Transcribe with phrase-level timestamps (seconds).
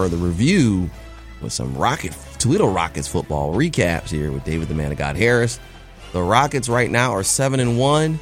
[0.00, 0.88] Further review
[1.42, 5.60] with some Rocket Toledo Rockets football recaps here with David the Man of God Harris.
[6.14, 8.18] The Rockets right now are seven and one.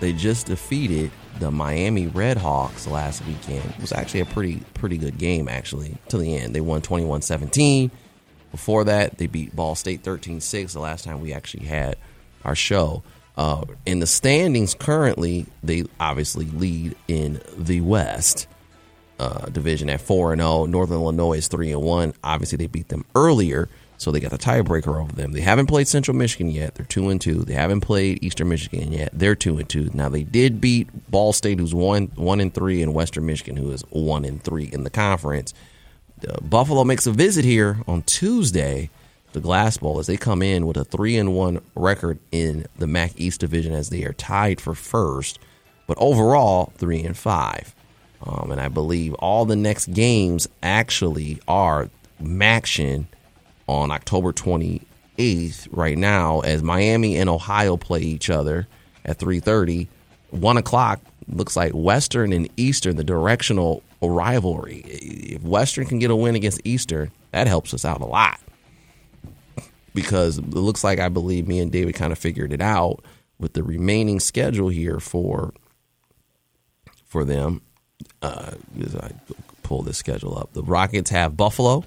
[0.00, 3.68] They just defeated the Miami Redhawks last weekend.
[3.68, 6.54] It was actually a pretty pretty good game actually to the end.
[6.54, 7.90] They won 21-17.
[8.50, 11.96] Before that, they beat Ball State 13-6 the last time we actually had
[12.46, 13.02] our show.
[13.36, 18.46] Uh, in the standings currently, they obviously lead in the West
[19.20, 20.64] uh, division at four and zero.
[20.64, 22.14] Northern Illinois is three and one.
[22.24, 23.68] Obviously, they beat them earlier,
[23.98, 25.32] so they got the tiebreaker over them.
[25.32, 26.74] They haven't played Central Michigan yet.
[26.74, 27.42] They're two and two.
[27.42, 29.10] They haven't played Eastern Michigan yet.
[29.12, 29.90] They're two and two.
[29.92, 33.70] Now they did beat Ball State, who's one one and three, and Western Michigan, who
[33.70, 35.52] is one and three in the conference.
[36.26, 38.88] Uh, Buffalo makes a visit here on Tuesday.
[39.32, 42.88] The Glass Bowl as they come in with a three and one record in the
[42.88, 45.38] MAC East division as they are tied for first,
[45.86, 47.72] but overall three and five.
[48.22, 51.88] Um, and I believe all the next games actually are
[52.22, 53.06] MACtion
[53.66, 58.66] on October 28th right now as Miami and Ohio play each other
[59.04, 59.88] at 3.30.
[60.30, 64.82] 1 o'clock looks like Western and Eastern, the directional rivalry.
[64.86, 68.38] If Western can get a win against Eastern, that helps us out a lot.
[69.94, 73.04] Because it looks like I believe me and David kind of figured it out
[73.38, 75.52] with the remaining schedule here for
[77.06, 77.60] for them
[78.22, 78.52] uh,
[79.00, 79.10] I
[79.62, 81.84] pull this schedule up, the Rockets have Buffalo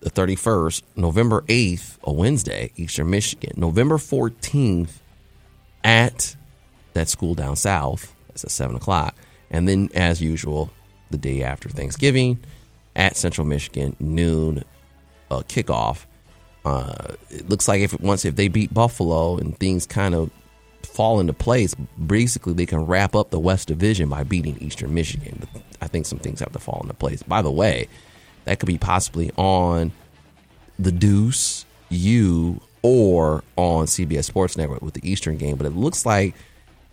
[0.00, 5.00] the 31st, November 8th, a Wednesday, Eastern Michigan, November 14th
[5.82, 6.36] at
[6.92, 8.14] that school down south.
[8.28, 9.16] That's at 7 o'clock.
[9.50, 10.70] And then, as usual,
[11.10, 12.38] the day after Thanksgiving
[12.94, 14.62] at Central Michigan, noon
[15.30, 16.04] uh, kickoff.
[16.64, 20.30] Uh, it looks like if once if they beat Buffalo and things kind of
[20.86, 21.74] fall into place,
[22.06, 25.46] basically they can wrap up the West Division by beating Eastern Michigan.
[25.52, 27.22] But I think some things have to fall into place.
[27.22, 27.88] By the way,
[28.44, 29.92] that could be possibly on
[30.78, 35.56] the Deuce, you, or on CBS Sports Network with the Eastern game.
[35.56, 36.34] But it looks like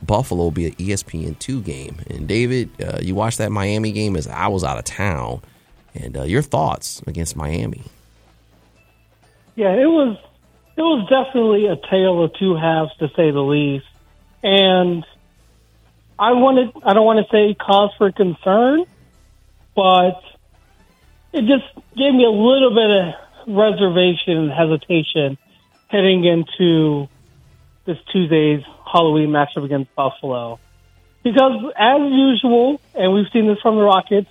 [0.01, 1.97] Buffalo will be an ESPN two game.
[2.09, 5.41] And David, uh, you watched that Miami game as I was out of town,
[5.93, 7.83] and uh, your thoughts against Miami?
[9.55, 10.17] Yeah, it was
[10.75, 13.85] it was definitely a tale of two halves to say the least.
[14.41, 15.05] And
[16.17, 18.85] I wanted I don't want to say cause for concern,
[19.75, 20.21] but
[21.31, 25.37] it just gave me a little bit of reservation and hesitation
[25.89, 27.07] heading into
[27.85, 30.59] this Tuesday's Halloween matchup against Buffalo.
[31.23, 34.29] Because as usual, and we've seen this from the Rockets,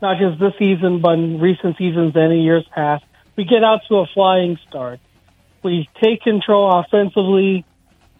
[0.00, 3.04] not just this season, but in recent seasons and in years past,
[3.36, 5.00] we get out to a flying start.
[5.68, 7.62] We take control offensively.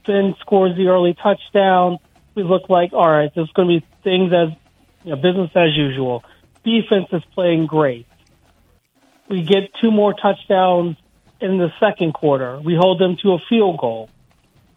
[0.05, 1.99] Finn scores the early touchdown.
[2.35, 4.51] We look like, all right, there's going to be things as
[5.03, 6.25] you know, business as usual.
[6.63, 8.07] Defense is playing great.
[9.31, 10.99] We get two more touchdowns
[11.41, 12.61] in the second quarter.
[12.61, 14.11] We hold them to a field goal.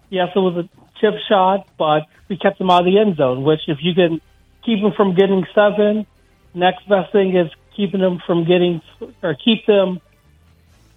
[0.09, 0.69] Yes, it was a
[1.01, 4.21] chip shot, but we kept them out of the end zone, which if you can
[4.65, 6.05] keep them from getting seven,
[6.53, 8.81] next best thing is keeping them from getting,
[9.21, 9.99] or keep them,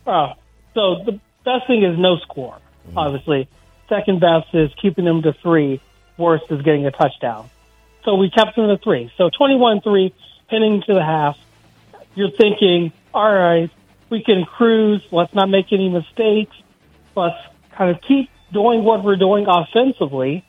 [0.06, 0.34] uh,
[0.74, 2.98] so the best thing is no score, mm-hmm.
[2.98, 3.48] obviously.
[3.88, 5.80] Second best is keeping them to three.
[6.16, 7.50] Worst is getting a touchdown.
[8.04, 9.12] So we kept them to three.
[9.16, 10.12] So 21-3,
[10.48, 11.38] heading to the half.
[12.14, 13.70] You're thinking, all right,
[14.10, 15.02] we can cruise.
[15.10, 16.54] Let's not make any mistakes.
[17.16, 17.36] Let's
[17.72, 20.44] kind of keep doing what we're doing offensively.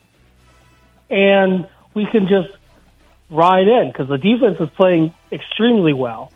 [1.10, 2.50] And we can just
[3.30, 6.32] ride in because the defense is playing extremely well.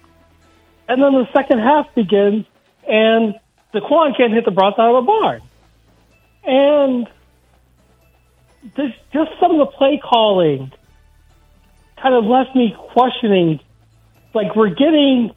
[0.89, 2.47] And then the second half begins,
[2.89, 3.39] and
[3.73, 5.43] Dequan can't hit the broads out of the barn.
[6.45, 7.09] And
[8.77, 10.73] this, just some of the play calling
[12.01, 13.61] kind of left me questioning.
[14.35, 15.33] Like, we're getting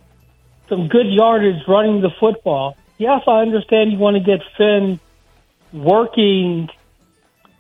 [0.70, 2.78] some good yardage running the football.
[2.98, 5.00] Yes, I understand you want to get Finn
[5.72, 6.70] working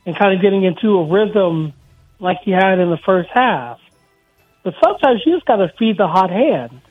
[0.06, 1.74] and kind of getting into a rhythm
[2.19, 3.80] like he had in the first half.
[4.64, 6.81] But sometimes you just got to feed the hot hand.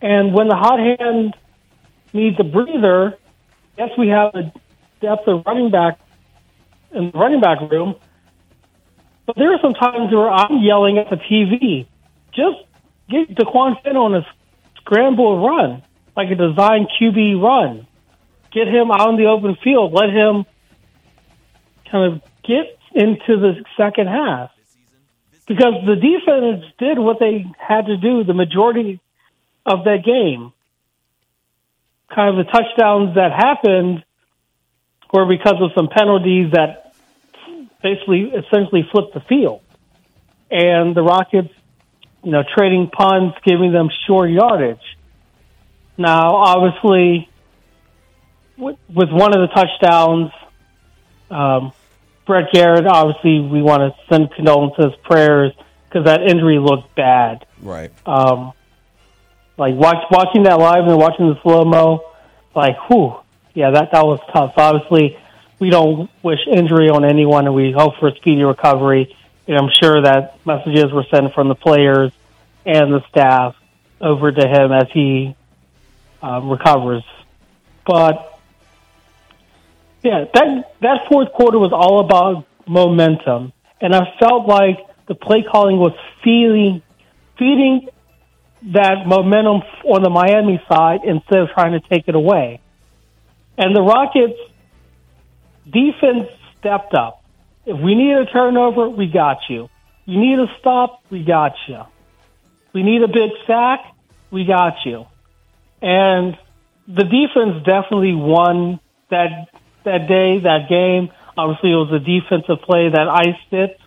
[0.00, 1.34] And when the hot hand
[2.14, 3.18] needs a breather,
[3.76, 4.52] yes, we have a
[5.00, 5.98] depth of running back
[6.92, 7.96] in the running back room.
[9.26, 11.86] But there are some times where I'm yelling at the TV,
[12.32, 12.58] just
[13.08, 14.26] get Dequan Finn on a
[14.76, 15.82] scramble run,
[16.16, 17.86] like a design QB run.
[18.52, 19.92] Get him out in the open field.
[19.92, 20.46] Let him
[21.90, 24.50] kind of get into the second half.
[25.46, 29.00] Because the defense did what they had to do the majority
[29.66, 30.52] of that game.
[32.14, 34.04] Kind of the touchdowns that happened
[35.12, 36.94] were because of some penalties that
[37.82, 39.60] basically essentially flipped the field.
[40.50, 41.52] And the Rockets,
[42.22, 44.78] you know, trading punts, giving them short yardage.
[45.96, 47.28] Now, obviously,
[48.56, 50.30] with, with one of the touchdowns,
[51.30, 51.72] um,
[52.26, 55.52] Brett Gabbert, obviously, we want to send condolences, prayers,
[55.88, 57.46] because that injury looked bad.
[57.60, 57.92] Right.
[58.06, 58.52] Um,
[59.56, 62.04] like watch, watching that live and watching the slow mo,
[62.54, 63.16] like, whew,
[63.54, 64.54] yeah, that that was tough.
[64.56, 65.16] Obviously,
[65.58, 69.16] we don't wish injury on anyone, and we hope for a speedy recovery.
[69.46, 72.12] And I'm sure that messages were sent from the players
[72.66, 73.54] and the staff
[74.00, 75.36] over to him as he
[76.22, 77.04] um, recovers.
[77.86, 78.40] But
[80.02, 85.42] yeah, that that fourth quarter was all about momentum, and I felt like the play
[85.42, 85.92] calling was
[86.22, 86.82] feeding
[87.38, 87.88] feeding
[88.72, 92.60] that momentum on the Miami side instead of trying to take it away.
[93.58, 94.38] And the Rockets
[95.70, 96.28] defense
[96.58, 97.22] stepped up.
[97.66, 99.68] If we need a turnover, we got you.
[100.06, 101.82] You need a stop, we got you.
[102.72, 103.80] We need a big sack,
[104.30, 105.06] we got you.
[105.80, 106.36] And
[106.86, 109.48] the defense definitely won that
[109.84, 111.10] that day, that game.
[111.36, 113.78] Obviously, it was a defensive play that iced it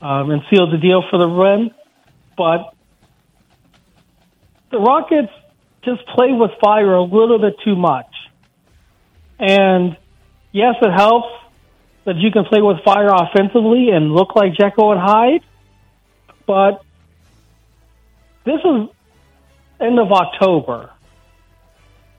[0.00, 1.70] um, and sealed the deal for the win.
[2.36, 2.74] But
[4.76, 5.32] the Rockets
[5.82, 8.12] just play with fire a little bit too much.
[9.38, 9.96] And
[10.52, 11.28] yes, it helps
[12.04, 15.42] that you can play with fire offensively and look like Jekyll and Hyde.
[16.46, 16.84] But
[18.44, 18.88] this is
[19.80, 20.90] end of October.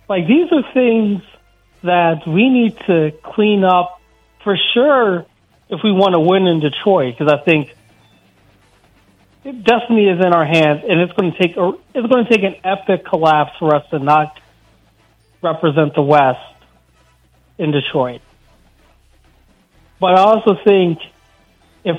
[0.10, 1.22] Like these are things
[1.84, 4.02] that we need to clean up
[4.44, 5.26] for sure
[5.70, 7.76] if we want to win in Detroit because I think
[9.54, 12.44] destiny is in our hands and it's going to take a, it's going to take
[12.44, 14.40] an epic collapse for us to not
[15.42, 16.40] represent the West
[17.58, 18.22] in Detroit.
[20.00, 21.00] But I also think
[21.84, 21.98] if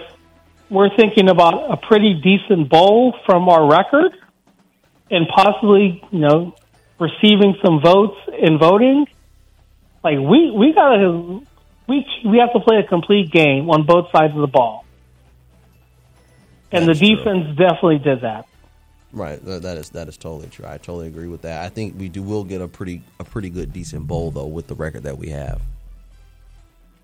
[0.71, 4.13] we're thinking about a pretty decent bowl from our record
[5.11, 6.55] and possibly, you know,
[7.01, 9.07] receiving some votes in voting,
[10.05, 11.41] like we we gotta
[11.89, 14.85] we we have to play a complete game on both sides of the ball,
[16.73, 17.17] and That's the true.
[17.17, 18.47] defense definitely did that.
[19.13, 19.43] Right.
[19.45, 20.67] That is that is totally true.
[20.67, 21.65] I totally agree with that.
[21.65, 24.67] I think we do will get a pretty a pretty good decent bowl though with
[24.67, 25.63] the record that we have.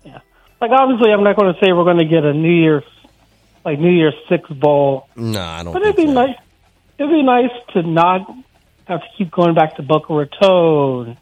[0.03, 0.19] Yeah,
[0.61, 2.83] like obviously, I'm not going to say we're going to get a New Year's
[3.63, 5.73] like New Year's Six bowl, No, I don't.
[5.73, 6.13] but it'd be so.
[6.13, 6.35] nice.
[6.99, 8.21] It'd be nice to not
[8.87, 11.17] have to keep going back to Boca Raton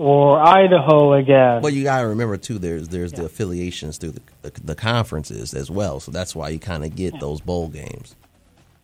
[0.00, 1.60] or Idaho again.
[1.60, 2.58] Well, you got to remember too.
[2.58, 6.00] There's there's the affiliations through the, the the conferences as well.
[6.00, 8.16] So that's why you kind of get those bowl games.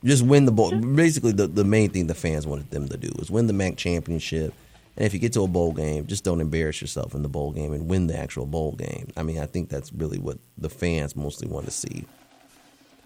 [0.04, 0.72] Just win the bowl.
[0.72, 3.76] Basically, the the main thing the fans wanted them to do is win the MAC
[3.78, 4.52] championship.
[4.98, 7.50] And if you get to a bowl game, just don't embarrass yourself in the bowl
[7.52, 9.08] game and win the actual bowl game.
[9.16, 12.04] I mean, I think that's really what the fans mostly want to see.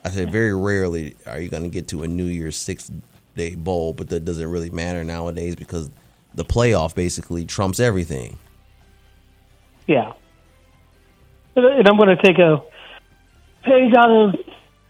[0.05, 2.91] I said very rarely are you going to get to a New Year's six
[3.37, 5.91] day bowl, but that doesn't really matter nowadays because
[6.35, 8.39] the playoff basically trumps everything.
[9.87, 10.13] Yeah.
[11.57, 12.63] And I'm going to take a
[13.63, 14.35] page out of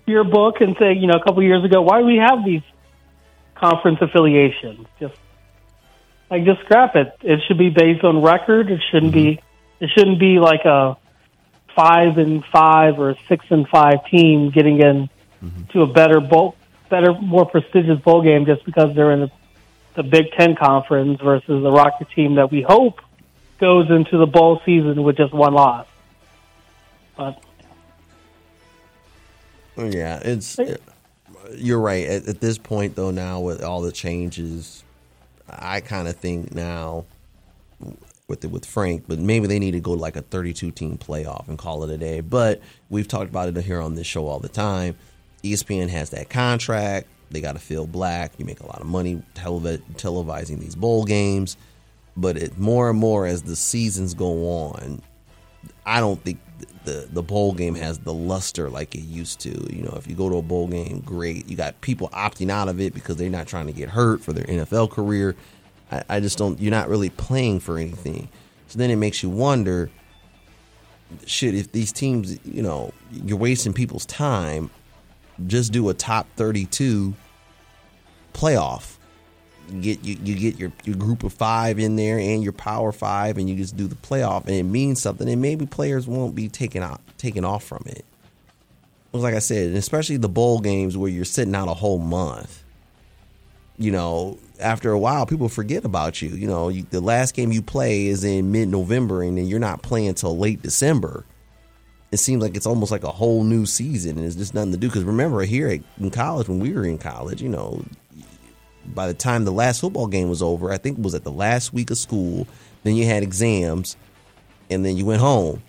[0.06, 2.62] your book and say, you know, a couple years ago, why do we have these
[3.54, 4.86] conference affiliations?
[4.98, 5.14] Just
[6.30, 7.16] like just scrap it.
[7.22, 8.70] It should be based on record.
[8.70, 9.40] It shouldn't be.
[9.80, 10.96] It shouldn't be like a
[11.74, 15.08] five and five or a six and five team getting in
[15.42, 15.64] mm-hmm.
[15.72, 16.56] to a better bowl,
[16.88, 19.30] better, more prestigious bowl game just because they're in the,
[20.02, 23.00] the Big Ten conference versus the Rocket team that we hope
[23.58, 25.86] goes into the bowl season with just one loss.
[27.16, 27.42] But
[29.76, 30.58] Yeah, it's
[31.54, 32.06] you're right.
[32.06, 34.84] At, at this point, though, now with all the changes,
[35.50, 37.04] I kind of think now
[38.26, 41.46] with it with Frank, but maybe they need to go like a 32 team playoff
[41.46, 42.20] and call it a day.
[42.22, 44.96] But we've talked about it here on this show all the time.
[45.42, 47.06] ESPN has that contract.
[47.30, 48.32] They got to feel black.
[48.38, 51.56] You make a lot of money televi- televising these bowl games.
[52.16, 55.00] But it more and more as the seasons go on,
[55.86, 56.38] I don't think
[56.84, 59.50] the the bowl game has the luster like it used to.
[59.74, 61.48] You know, if you go to a bowl game, great.
[61.48, 64.32] You got people opting out of it because they're not trying to get hurt for
[64.32, 65.36] their NFL career.
[65.90, 66.60] I, I just don't.
[66.60, 68.28] You're not really playing for anything.
[68.68, 69.90] So then it makes you wonder.
[71.26, 74.70] Shit, if these teams, you know, you're wasting people's time,
[75.46, 77.14] just do a top 32
[78.32, 78.96] playoff
[79.72, 82.92] you get you, you get your, your group of five in there and your power
[82.92, 86.34] five and you just do the playoff and it means something and maybe players won't
[86.34, 88.04] be taken out taken off from it.
[89.12, 92.64] It like I said, especially the bowl games where you're sitting out a whole month.
[93.76, 96.28] You know, after a while, people forget about you.
[96.30, 99.58] You know, you, the last game you play is in mid November, and then you're
[99.58, 101.24] not playing till late December.
[102.12, 104.78] It seems like it's almost like a whole new season, and it's just nothing to
[104.78, 104.88] do.
[104.88, 107.84] Because remember, here in college, when we were in college, you know,
[108.86, 111.30] by the time the last football game was over, I think it was at the
[111.30, 112.48] last week of school.
[112.82, 113.96] Then you had exams,
[114.70, 115.62] and then you went home.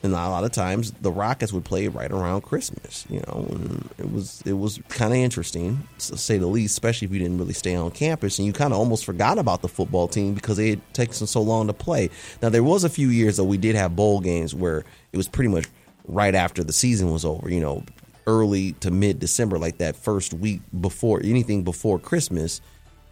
[0.00, 3.04] And a lot of times the Rockets would play right around Christmas.
[3.10, 7.06] You know, and it was it was kind of interesting to say the least, especially
[7.06, 9.68] if you didn't really stay on campus and you kind of almost forgot about the
[9.68, 12.10] football team because it had taken so long to play.
[12.40, 15.26] Now there was a few years that we did have bowl games where it was
[15.26, 15.66] pretty much
[16.08, 17.50] right after the season was over.
[17.50, 17.84] You know,
[18.26, 22.60] early to mid December, like that first week before anything before Christmas.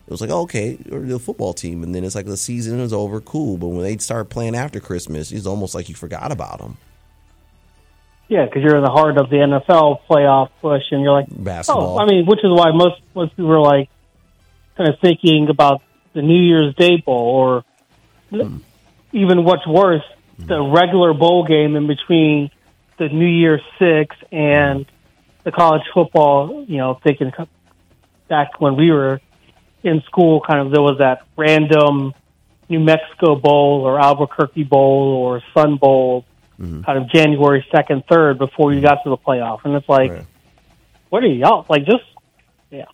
[0.06, 2.78] It was like oh, okay, or the football team, and then it's like the season
[2.78, 3.56] is over, cool.
[3.56, 6.76] But when they start playing after Christmas, it's almost like you forgot about them.
[8.28, 11.42] Yeah, because you're in the heart of the NFL playoff push, and you're like oh,
[11.42, 11.98] Basketball.
[11.98, 13.88] Oh, I mean, which is why most most people are like
[14.76, 17.64] kind of thinking about the New Year's Day bowl, or
[18.30, 18.58] hmm.
[19.12, 20.04] even what's worse,
[20.38, 20.72] the hmm.
[20.72, 22.50] regular bowl game in between
[22.98, 24.86] the New Year Six and
[25.44, 26.64] the college football.
[26.66, 27.32] You know, thinking
[28.28, 29.20] back when we were
[29.82, 32.12] in school, kind of there was that random
[32.68, 36.24] New Mexico Bowl or Albuquerque Bowl or Sun Bowl,
[36.58, 40.24] kind of January second, third before you got to the playoff, and it's like, Right.
[41.10, 41.84] what are y'all like?
[41.84, 42.02] Just
[42.70, 42.86] yeah.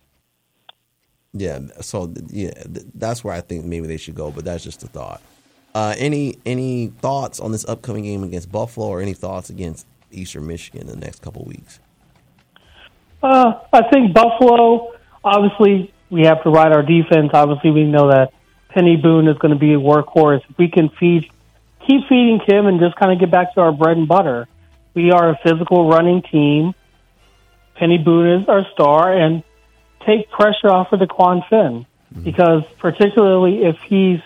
[1.33, 2.51] Yeah, so yeah,
[2.93, 5.21] that's where I think maybe they should go, but that's just a thought.
[5.73, 10.47] Uh, any any thoughts on this upcoming game against Buffalo, or any thoughts against Eastern
[10.47, 11.79] Michigan in the next couple weeks?
[13.21, 14.93] Uh, I think Buffalo.
[15.23, 17.31] Obviously, we have to ride our defense.
[17.33, 18.33] Obviously, we know that
[18.75, 20.41] Peny Boone is going to be a workhorse.
[20.49, 21.29] If we can feed,
[21.87, 24.47] keep feeding him, and just kind of get back to our bread and butter.
[24.93, 26.73] We are a physical running team.
[27.77, 29.43] Peny Boone is our star, and
[30.05, 31.85] take pressure off of the Dequan Finn
[32.21, 34.19] because particularly if he's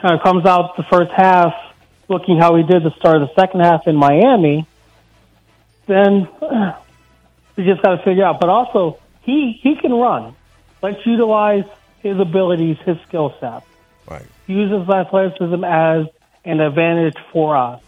[0.00, 1.54] kind of comes out the first half
[2.08, 4.66] looking how he did the start of the second half in Miami,
[5.86, 6.28] then
[7.56, 8.40] we just got to figure out.
[8.40, 10.34] But also, he he can run.
[10.82, 11.64] Let's utilize
[12.02, 13.64] his abilities, his skill set.
[14.08, 14.26] Right.
[14.46, 16.06] Use his athleticism as
[16.44, 17.82] an advantage for us.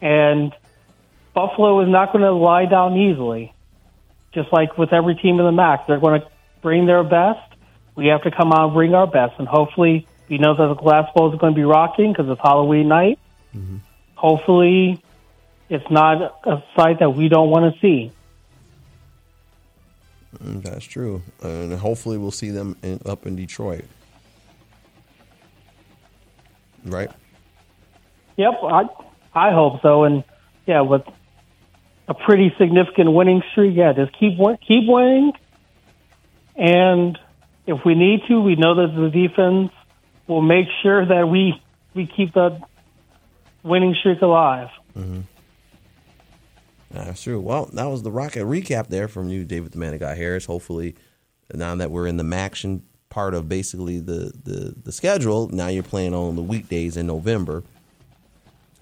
[0.00, 0.54] And
[1.34, 3.52] Buffalo is not going to lie down easily.
[4.32, 6.26] Just like with every team in the MAC, they're going to
[6.62, 7.40] bring their best.
[7.96, 10.74] We have to come out and bring our best, and hopefully, we know that the
[10.74, 13.18] Glass Bowl is going to be rocking because it's Halloween night.
[14.14, 15.02] Hopefully,
[15.68, 18.12] it's not a sight that we don't want to see.
[20.38, 23.84] Mm, That's true, and hopefully we'll see them in, up in Detroit.
[26.84, 27.10] Right.
[28.36, 28.82] Yep, I
[29.34, 30.04] I hope so.
[30.04, 30.24] And
[30.66, 31.02] yeah, with
[32.08, 35.32] a pretty significant winning streak, yeah, just keep keep winning.
[36.56, 37.18] And
[37.66, 39.72] if we need to, we know that the defense
[40.26, 41.60] will make sure that we
[41.94, 42.60] we keep the
[43.62, 44.68] winning streak alive.
[44.96, 45.20] Mm-hmm.
[46.90, 47.40] That's true.
[47.40, 50.44] Well, that was the Rocket recap there from you, David the Man that got Harris.
[50.44, 50.96] Hopefully,
[51.54, 55.82] now that we're in the action part of basically the, the, the schedule, now you're
[55.82, 57.62] playing on the weekdays in November.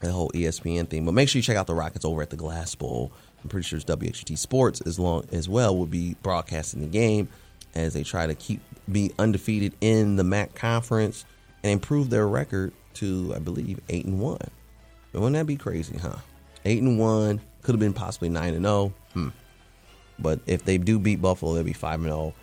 [0.00, 1.04] The whole ESPN thing.
[1.04, 3.10] But make sure you check out the Rockets over at the Glass Bowl.
[3.42, 7.28] I'm pretty sure it's WXUT Sports as long as well will be broadcasting the game
[7.74, 11.24] as they try to keep be undefeated in the MAC conference
[11.62, 14.38] and improve their record to I believe eight and one.
[15.12, 16.16] Wouldn't that be crazy, huh?
[16.64, 18.92] Eight and one could have been possibly nine and zero.
[19.12, 19.28] Hmm.
[20.18, 22.34] But if they do beat Buffalo, they'll be five and zero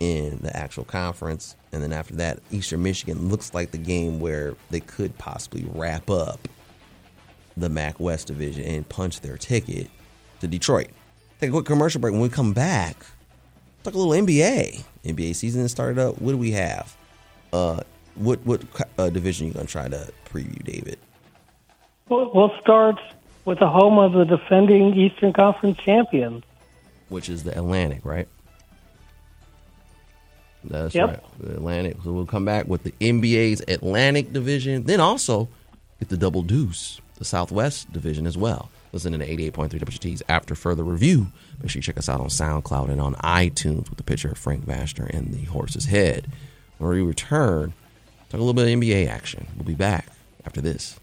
[0.00, 1.56] in the actual conference.
[1.72, 6.10] And then after that, Eastern Michigan looks like the game where they could possibly wrap
[6.10, 6.48] up
[7.56, 9.88] the MAC West division and punch their ticket
[10.40, 10.88] to Detroit.
[11.40, 12.12] Take a quick commercial break.
[12.12, 13.04] When we come back,
[13.82, 14.84] talk a little NBA.
[15.04, 16.20] NBA season started up.
[16.20, 16.96] What do we have?
[17.52, 17.80] Uh,
[18.16, 18.62] what what
[18.98, 20.98] uh, division you gonna try to preview, David?
[22.08, 22.96] We'll, we'll start
[23.44, 26.44] with the home of the defending Eastern Conference champions.
[27.08, 28.28] Which is the Atlantic, right?
[30.64, 31.08] That's Yep.
[31.08, 31.96] right, the Atlantic.
[32.04, 35.48] So we'll come back with the NBA's Atlantic division, then also
[35.98, 38.70] get the double deuce the Southwest Division as well.
[38.92, 41.28] Listen to 88.3 WGT's after further review.
[41.60, 44.38] Make sure you check us out on SoundCloud and on iTunes with the picture of
[44.38, 46.26] Frank Vashner and the horse's head.
[46.78, 47.72] When we return,
[48.30, 49.46] talk a little bit of NBA action.
[49.56, 50.06] We'll be back
[50.44, 50.98] after this.